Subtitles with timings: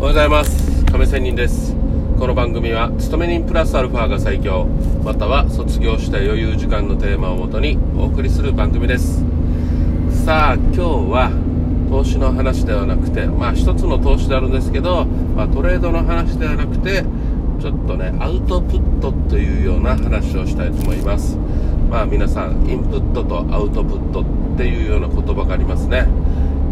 [0.00, 0.84] おはようございます。
[0.86, 1.76] 亀仙人です。
[2.18, 4.64] この番組は勤め人プラスアルファが最強
[5.04, 9.22] または卒業した余裕時間のテーマをもとにお送りする番組です。
[10.24, 11.30] さあ今日は
[11.90, 17.04] 投資の話ではなくてまあ一つの投資であるんですけど、まあ、トレードの話ではなくて
[17.60, 21.36] ちょっとねアウトプットというような話をしたいと思います。
[21.90, 24.24] まあ皆さんインプットとアウトプットっ
[24.56, 26.08] ていうような言葉がありますね。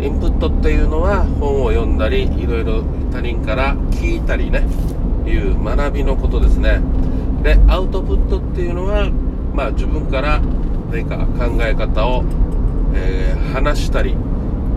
[0.00, 4.62] インプットっていうのは本を読んだりいろいろ他人から聞いたりね。
[5.28, 6.80] いう学びのことですね。
[7.42, 9.10] でアウトプットっていうのは
[9.54, 10.40] まあ自分から
[10.90, 12.24] 何か考え方を、
[12.94, 14.16] えー、話したり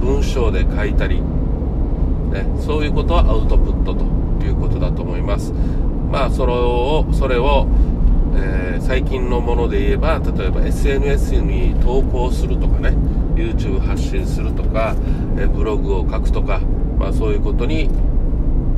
[0.02, 4.04] 文章で書いたり、ね、そういうことはアウトプットと
[4.46, 5.54] いうことだと思います。
[6.12, 7.68] まあそれをそれを、
[8.36, 12.90] えー、最近のもので言えば例えば SNS に投稿するとかね
[13.36, 14.96] YouTube 発信するとか、
[15.38, 16.60] えブログを書くとか、
[17.00, 17.90] まあ、そういうことに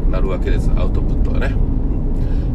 [0.10, 0.70] なるわけです。
[0.76, 1.56] アウトプットはね。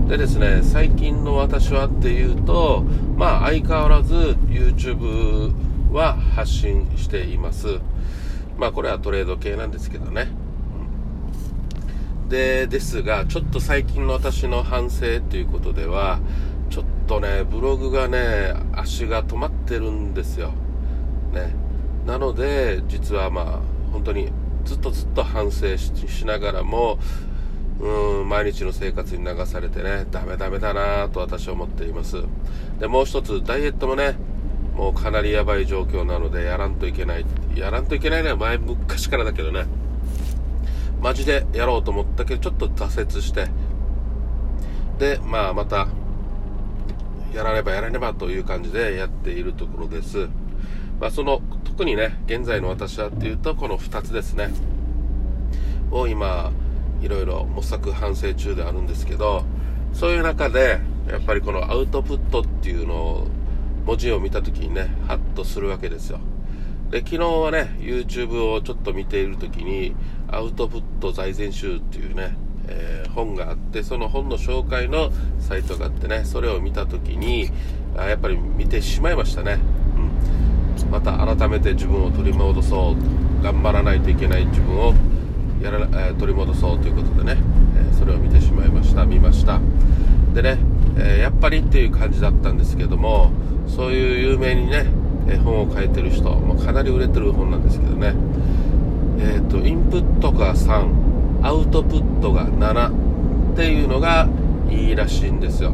[0.09, 2.83] でですね最近の私はっていうと
[3.17, 4.15] まあ相変わらず
[4.49, 5.53] YouTube
[5.93, 7.81] は発信しています。
[8.57, 10.29] まあこれはトレード系なんですけどね。
[12.29, 16.21] でですがちょっと最近の私の反省ということでは
[16.71, 20.53] ちょっとねブログがね足が止まってるんですよ。
[21.33, 21.55] ね。
[22.07, 23.61] なので実はまあ
[23.93, 24.31] 本当に
[24.65, 26.99] ずっとずっと反省しながらも
[27.81, 32.23] うん毎日の生活に流されてねダメダメだなと私は思っています。
[32.79, 34.17] でもう一つダイエットもね
[34.75, 39.67] もうかなりやばい状況なのでやらんといけないやらんといけないのは前昔からだけどね
[41.01, 43.49] マジでやろうと思ったけどちょっと挫折して
[44.99, 45.89] でまあまた
[47.35, 50.29] やらねばやらねばという感じでやっているところです。
[51.01, 54.51] まあその特にね現在の私はっていうとこの2つですね。
[55.91, 56.53] を今
[57.01, 59.45] いろいろ模索反省中であるんですけど
[59.93, 63.27] そういう中でやっぱりこのアウトプットっていうのを
[63.87, 66.21] 文字を見た時にねハッとするわけですよ。
[66.91, 69.95] で昨日はね YouTube をちょっと見ている時に
[70.31, 72.37] アウトプット財前集っていうね、
[72.69, 77.51] えー、本があってその本の紹介のサイトがあってねそれを見た時に
[77.97, 79.59] あやっぱり見てしまいましたね。
[79.97, 80.91] うん。
[80.91, 83.43] また改めて自分を取り戻そう。
[83.43, 84.95] 頑張らないといけない自分を
[85.63, 87.41] やら、えー、取り戻そうということでね、
[87.77, 89.05] えー、それを見てしまいました。
[89.05, 89.61] 見ました。
[90.35, 90.59] でね、
[90.99, 93.33] え、やっぱりっていう感じだったんですけども
[93.67, 94.87] そういう有名にね、
[95.45, 98.15] 本を書いてる人もかなり売れてる本なんですけどね。
[99.21, 101.08] えっ、とインプットが3
[101.43, 104.29] アウトプットが7っていうのが
[104.71, 105.73] いいらしいんですよ。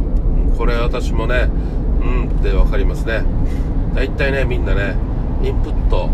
[0.56, 1.48] これ私もね
[2.00, 3.24] うんって分かりますね。
[3.94, 4.96] 大体ねみんなね
[5.42, 6.10] インプット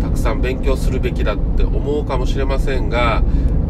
[0.00, 3.22] たくさん勉強するべきだって思うかもしれませんが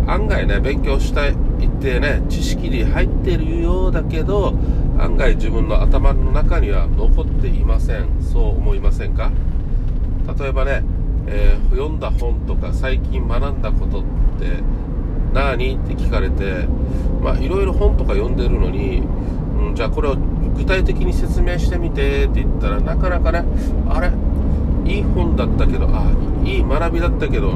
[0.06, 1.34] 案外ね勉強したいっ
[1.80, 4.54] てね知識に入ってるようだけど
[4.98, 8.22] 案外自分の頭の中には残っていません。
[8.22, 9.30] そう思いませんか？
[10.38, 10.82] 例えばね、
[11.26, 14.02] えー、読んだ本とか最近学んだことっ
[14.38, 14.62] て
[15.32, 15.76] 何？
[15.76, 16.66] って聞かれて
[17.22, 18.98] まあいろいろ本とか読んでるのに、
[19.58, 20.16] うん、じゃあこれを
[20.56, 23.44] 具体的に説明してみてって言ったらなかなかね
[23.88, 24.12] あれ？
[24.84, 26.10] いい本だったけどあ
[26.44, 27.52] いい学びだったけど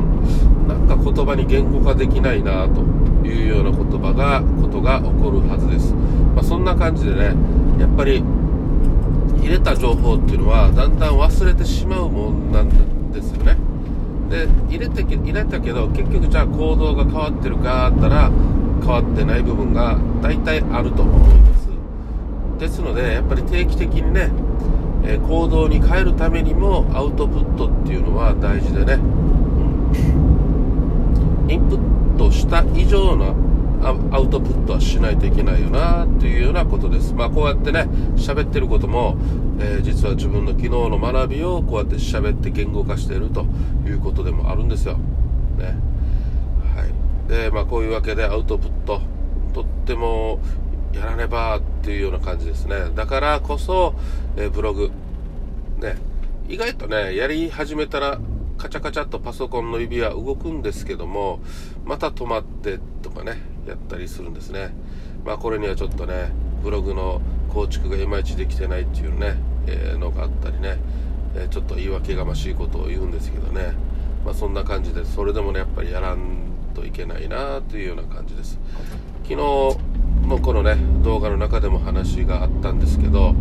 [0.68, 2.80] なんか言葉に言語化できないなと
[3.26, 7.34] いうような言葉がことが起こるはずです、まあ、そんな感じでね
[7.80, 8.22] やっぱり
[9.40, 12.95] 入れた情報っていうのはだんだん忘れてしまうもんなんだ。
[13.16, 13.56] ですよね。
[14.30, 18.30] で入れて入れたけど結局じゃあ行動が変わってるかあったら
[18.80, 21.68] 変わってない部分が大体あると思います。
[22.58, 24.30] ですのでやっぱり定期的にね、
[25.04, 28.96] えー、行動に変えるためにもアウトプットっていうのは大事でね、う
[31.46, 33.36] ん、インプットした以上の
[33.82, 37.14] アウトプットはしないといけないよなっていうようなことです。
[37.14, 39.16] まあこうやってね喋ってることも、
[39.58, 43.46] えー、実は自分の昨日の学びをこうやって喋って言語化していると
[43.86, 44.98] いうことでもあるんですよ。
[45.58, 45.74] ね。
[46.74, 47.28] はい。
[47.28, 49.00] でまあこういうわけでアウトプット
[49.52, 50.40] とっても
[50.92, 52.90] やらねばっていうような感じですね。
[52.94, 53.94] だからこそ、
[54.36, 54.90] えー、ブログ、
[55.78, 55.96] ね、
[56.48, 58.20] 意外とね、やり始めたら、
[58.56, 61.40] カチャカチャっとパソコンの指は動くんですけども、
[61.84, 64.74] また止まってとかね、やったりするんですね。
[65.24, 66.30] まあこれにはちょっとね、
[66.62, 67.20] ブログの
[67.52, 69.36] 構築がいまいちできてないっていうね、
[69.66, 70.78] えー、のがあったりね、
[71.34, 73.74] え、ちょっと言い訳がましいことを言うんですけどね、
[74.24, 76.18] まあそんな感じで、それでもね、やっぱりやらん
[76.74, 78.58] といけないなというような感じです。
[79.24, 79.96] 昨日、
[80.26, 83.34] のこのね動画の中でも話があったんですけど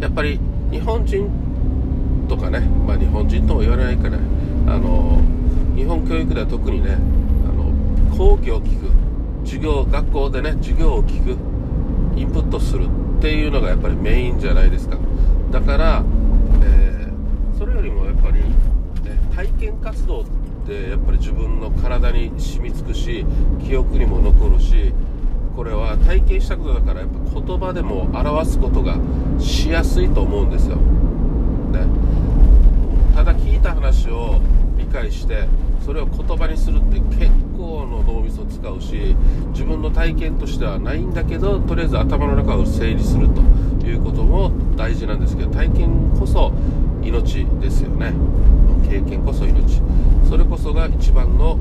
[0.00, 0.38] やっぱり
[0.70, 4.18] 日本人とかね、まあ、日本人とも言われないかな
[4.72, 5.20] あの
[5.74, 6.96] 日本教育では特にねあ
[7.52, 8.90] の講義を聞く
[9.44, 11.36] 授業学校でね授業を聞く
[12.18, 14.96] インプットするっていうのがやっぱりメインじゃないですか。
[15.50, 16.04] だから、
[16.62, 20.24] えー、それよりもやっぱり、ね、体験活動っ
[20.66, 23.26] てやっぱり自分の体に染みつくし
[23.66, 24.92] 記憶にも残るし
[25.56, 28.96] これは体験したことだからやっぱ言葉でも表すことが
[29.40, 31.86] しやすいと思うんですよ、ね、
[33.16, 35.46] ただ聞いた話を理解して
[35.84, 39.16] それを言葉にするって結構の脳みそ使うし
[39.50, 43.40] 自分の体験としてはないんだけどとりあえず頭の中を整理すると
[43.86, 46.52] いうことも大事なんですけど体験こそ
[47.02, 48.12] 命ですよね。
[48.88, 49.80] 経験こそ命。
[50.28, 51.58] それこそが一番の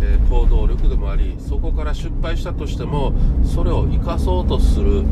[0.00, 3.12] えー、行動力でもありそこから失敗したとしても
[3.44, 5.04] それを生かそうとする、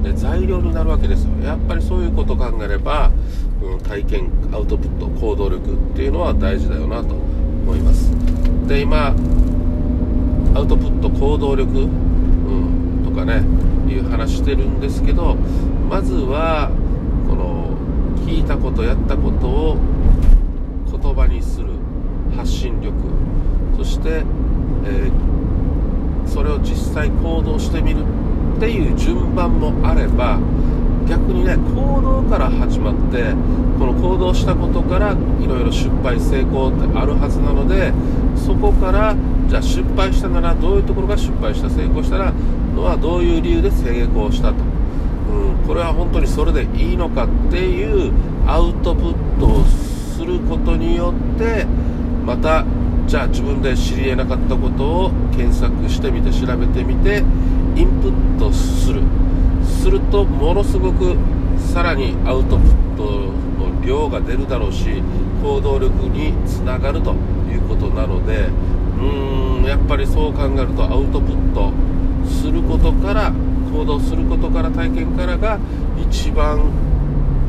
[0.00, 1.30] ね、材料になるわけですよ。
[1.44, 3.10] やっぱりそういうことを考えれば、
[3.62, 8.10] うん、体験アウトプット行動力っていうのは大事だよなと思います。
[8.66, 9.14] で今
[10.54, 13.42] アウトプット行動力、うん、とかね
[13.92, 15.36] いう話してるんですけど
[15.88, 16.70] まずは
[17.28, 17.76] この
[18.26, 19.76] 聞いたことやったことを
[20.90, 21.68] 言葉にする
[22.36, 22.94] 発信力。
[23.76, 24.22] そして、
[24.84, 28.04] えー、それを実際行動してみる。
[28.60, 30.38] っていう順番もあれば
[31.08, 33.32] 逆にね行動から始まって
[33.78, 37.90] この行動したことからいろいろ失敗成功ってあるはずなので
[38.36, 39.16] そこから
[39.48, 42.34] じゃあ失敗したならどういうところが失敗した成功したら
[42.76, 44.56] のはどういう理由で成功したと、
[45.32, 48.12] うん、これは本当にそれでいいのかっていう
[48.46, 51.64] アウトプットをすることによって
[52.26, 52.66] また
[53.06, 57.24] じゃあ自分で知り得なかったことを検索してみて調べてみて
[57.80, 59.02] インプットする。
[59.64, 61.16] するとものすごく
[61.58, 63.02] さらにアウトプット
[63.58, 65.02] の量が出るだろうし
[65.42, 67.14] 行動力につながると
[67.50, 68.48] いうことなので
[68.98, 71.72] うーんやっぱりそう考えるとアウトプット
[72.28, 73.32] することから
[73.72, 75.58] 行動することから体験からが
[75.98, 76.58] 一番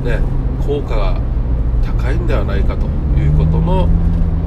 [0.06, 0.22] ね
[0.66, 1.20] 効果が
[1.84, 2.86] 高いんではないかと
[3.20, 3.90] いうことも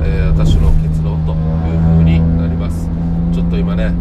[0.07, 2.89] えー、私の結論という風になります
[3.33, 3.93] ちょっと今ね、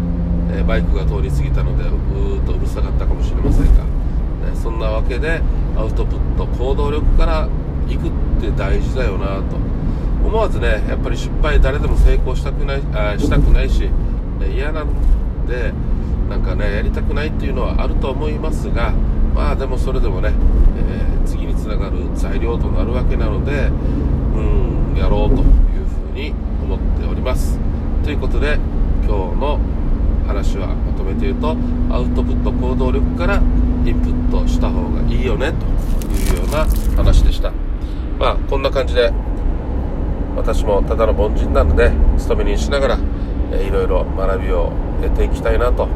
[0.52, 5.40] えバイクが通り過ぎたのでうーっとうるさかったかもしれませんが、ね、そんなわけで
[5.76, 7.48] アウトプット行動力から
[7.86, 9.74] 行くって大事だよなと。
[10.24, 13.90] 思わずねやっぱり失敗誰でも成功したくないあしたくないし、
[14.54, 15.72] 嫌なんで
[16.28, 18.92] なんかねやりたくないっていうのはあると思いますが
[19.34, 20.32] まあでもそれでもね、
[20.78, 23.68] えー、次につながる材料となるわけなので
[24.34, 25.44] うんやろうという
[25.86, 26.30] ふうに
[26.62, 27.58] 思っております。
[28.02, 28.58] ということで
[29.06, 29.60] 今日の
[30.26, 31.56] 話はまとめて言うと
[31.90, 33.36] アウトプット行動力から
[33.84, 35.66] インプットした方がいいよねと
[36.06, 36.66] いうような
[36.96, 37.52] 話でした。
[38.18, 39.12] まあこんな感じで
[40.36, 42.98] 私もただの凡人なので勤めにしながら
[43.58, 44.72] いろいろ学びを
[45.02, 45.88] 得ていきたいなと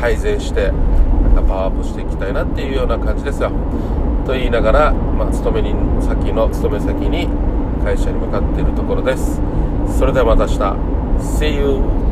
[0.00, 0.72] 改善して
[1.34, 3.50] パワーアップしていきたいなっていうような感じですよ。
[4.26, 7.28] と言いながら、まあ、勤めに先の勤め先に
[7.84, 9.40] 会社に向かっているところです。
[9.98, 10.94] それではまた明日。
[11.20, 12.03] See you!